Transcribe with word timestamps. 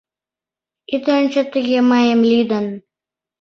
Ит 0.93 1.05
ончо 1.17 1.41
тыге 1.53 1.79
мыйым, 1.91 2.21
лӱдын: 2.29 2.65